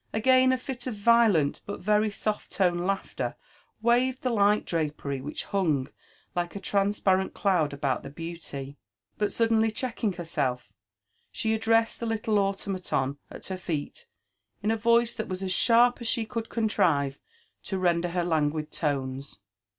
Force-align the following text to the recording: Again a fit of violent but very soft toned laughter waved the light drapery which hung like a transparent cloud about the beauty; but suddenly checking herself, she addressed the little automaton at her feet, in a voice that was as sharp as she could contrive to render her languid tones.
Again 0.13 0.51
a 0.51 0.57
fit 0.57 0.87
of 0.87 0.95
violent 0.95 1.61
but 1.67 1.79
very 1.79 2.09
soft 2.09 2.53
toned 2.53 2.87
laughter 2.87 3.35
waved 3.83 4.23
the 4.23 4.31
light 4.31 4.65
drapery 4.65 5.21
which 5.21 5.43
hung 5.43 5.89
like 6.35 6.55
a 6.55 6.59
transparent 6.59 7.35
cloud 7.35 7.71
about 7.71 8.01
the 8.01 8.09
beauty; 8.09 8.79
but 9.19 9.31
suddenly 9.31 9.69
checking 9.69 10.13
herself, 10.13 10.73
she 11.31 11.53
addressed 11.53 11.99
the 11.99 12.07
little 12.07 12.39
automaton 12.39 13.19
at 13.29 13.45
her 13.45 13.57
feet, 13.59 14.07
in 14.63 14.71
a 14.71 14.75
voice 14.75 15.13
that 15.13 15.27
was 15.27 15.43
as 15.43 15.53
sharp 15.53 16.01
as 16.01 16.07
she 16.07 16.25
could 16.25 16.49
contrive 16.49 17.19
to 17.65 17.77
render 17.77 18.07
her 18.09 18.23
languid 18.23 18.71
tones. 18.71 19.37